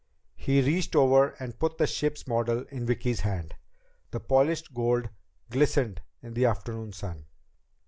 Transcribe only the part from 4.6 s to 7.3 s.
gold glistened in the afternoon sun.